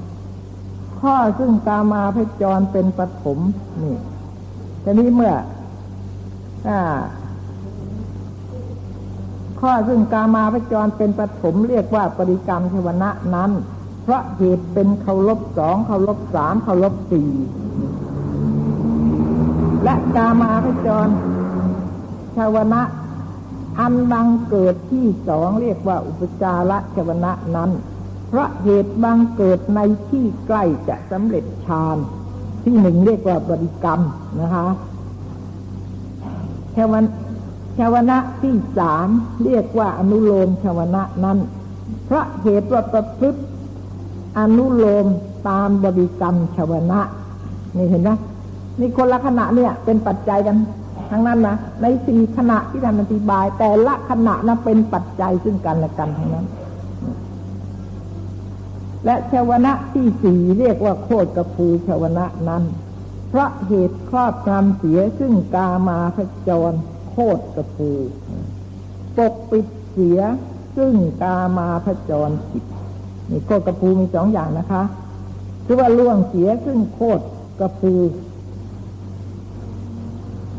[1.00, 3.38] ข้อซึ่งกามาพจรเป็นปฐม
[3.82, 3.96] นี่
[4.84, 5.34] ทีนี้เมื่อ
[6.68, 6.70] อ
[9.60, 13.50] ข้อซึ่งกามาพจรเป็นปฐมเรียกว่าปริกรรมชวนะนั้น
[14.02, 17.30] เพราะเหตุเป็นเคารพสองเคารพสามเคารพสี่
[19.84, 21.08] และกามาพจร
[22.36, 22.82] ชาวนะ
[23.80, 27.70] อันบังเกิดที่สองเรียกว่าอุปจาระชวนะนั้น
[28.28, 31.98] เพราะเหตุบังเกิดในที่ใกล้จะสำเร็จฌาน
[32.64, 34.00] ที่หนึ่งเรียกว่าบริกรรม
[34.40, 34.66] นะคะ
[36.76, 36.94] ชาว
[37.78, 39.08] ชาวนะที่สาม
[39.44, 41.38] เรียกว่าอนุโลมชาวนะนั้น
[42.04, 43.40] เพราะเหตุว่าประพฤติ
[44.38, 45.06] อนุโลม
[45.48, 47.00] ตามบริกรรมชาวนะ
[47.76, 48.10] นี่เห็นไหม
[48.80, 50.56] นี่คนละขณะเนี่ย เป็นปัจจัยกัน
[51.10, 56.46] ทั้งนั้นนะในสี่ขณะที่ท่านอธิบาย แต่ละขณะนั้นเป็นปัจจัยซึ่งกันและกันทั้งนั้น
[59.04, 62.64] และชาวนะที่สี่เรียกว่าโคตรกภูชาวนะนั้น
[63.28, 66.72] เพราะเหตุครอบงำเสียซึ่งกามาพจร
[67.10, 67.90] โคตรกภู
[69.16, 70.20] ปกปิดเสีย
[70.76, 72.64] ซึ่งกามาพจรจิต
[73.30, 74.82] นี่โคตรกภูมีสองอย่างนะคะ
[75.64, 77.24] คือว่าล่วงเสียซึ่งโคตร
[77.60, 77.92] กภู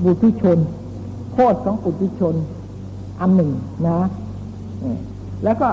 [0.04, 0.60] บุตุชน
[1.34, 2.36] โคตรของปุตุชน
[3.20, 3.52] อันหนึ่ง
[3.88, 4.00] นะ
[5.44, 5.70] แล้วก็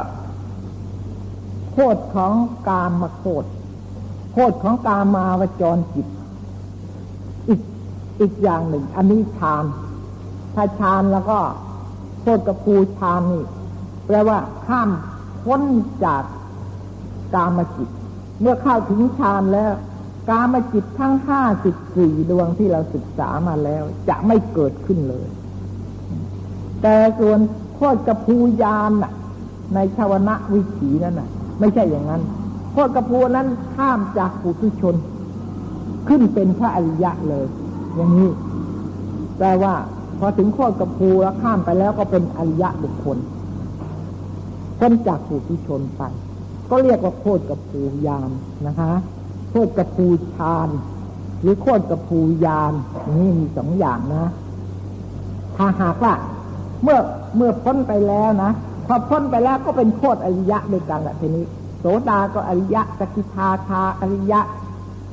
[1.72, 2.32] โคตรของ
[2.68, 3.44] กามมาโคต
[4.32, 6.06] โคตรของกามาวจรจิต
[7.48, 7.60] อีก
[8.20, 9.64] อีกอย่างหนึ่ง อันนี้ฌาน
[10.54, 11.38] ถ้าฌานแล้วก็
[12.20, 13.44] โคตรกับภูฌานนี่
[14.06, 14.90] แปลว่าข้าม
[15.44, 15.62] พ้น
[16.04, 16.24] จาก
[17.34, 17.88] กามจิต
[18.40, 19.72] เมื่อเข้าถึงฌานแล้ว
[20.28, 25.28] กามจิตทั้งห้าสิบสี่ดวงที่เราศึกษามาแล้ว จะไม่เกิดขึ้นเลย
[26.82, 27.38] แต่ส่วน
[27.74, 29.12] โคตรกับภูยานน่ะ
[29.74, 31.28] ในชาวนะวิถีนั่นน่ะ
[31.60, 32.22] ไม่ใช่อย่างนั้น
[32.72, 34.94] โคตรกระพูนั้นข้ามจากปุถุชน
[36.08, 37.46] ขึ้นเป็นพระอริยะเลย
[37.94, 38.30] อย่างนี้
[39.38, 39.74] แปลว่า
[40.18, 43.18] พอถึงโคตรกระพูแล้วข้ามไปแล้วก็เป็นอริยะบุคคล
[44.78, 46.02] พ้นจากปุถุชนไป
[46.70, 48.30] ก็เรียกว่าโคตรกระพูยาม
[48.66, 48.92] นะคะ
[49.50, 50.68] โคตรกระพูชาน
[51.42, 52.72] หรือโคตรกระพูยาน
[53.18, 54.24] นี่มีสองอย่างนะ
[55.56, 56.12] ถ้าหากว่า
[56.82, 56.98] เมื่อ
[57.36, 58.50] เมื่อพ้นไปแล้วนะ
[58.86, 61.44] พอพ้นไปแล้วก็เป็นโคตรอริยะด้วยกันแหละทีนี้
[61.80, 64.40] โสดาก็อริยะสกิทาคาอริยะ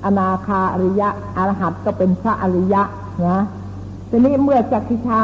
[0.06, 2.82] อนาคาอริยะอรหัตก็เป็นพระอริยะ
[3.28, 3.40] นะ
[4.10, 5.22] ทีนี้เมื่อจักขิทา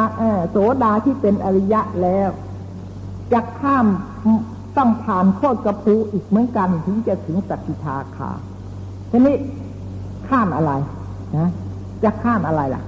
[0.49, 2.29] โสดาที่เป็นอริยะแล้ว
[3.33, 3.85] จะข้าม
[4.77, 8.29] ต้องผ่านโคตรกระพูอีกเหมือนกันถึงจะถึงสักกิทาคา
[9.11, 9.35] ทีนี้
[10.27, 10.71] ข้ามอะไร
[11.37, 11.49] นะ
[12.03, 12.83] จะข้ามอะไรล่ะ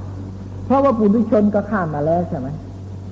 [0.65, 2.47] เพราะว่าปุถุชนก็ข้ามมาแล้วใช่ไหม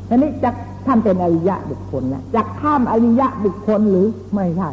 [0.10, 0.49] ทีนี้จะ
[0.86, 4.69] ท่านเป็นอริยะบุคคลนะจะข้ามอริยะบุคคลหรือไม่ใช่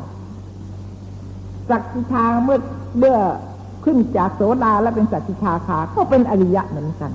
[1.70, 2.59] สักกิชาเมื่อ
[2.98, 3.16] เมื่อ
[3.85, 7.11] ขึ้นจากโสดาแล้วเป็นสักกิชาคาก็เป็นอริยะเหมือนกัน